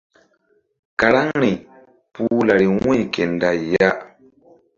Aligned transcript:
Karaŋri 0.99 1.51
puh 2.13 2.39
lari 2.47 2.67
wu̧y 2.83 3.01
ke 3.13 3.23
nday 3.31 3.59
ya. 3.73 3.89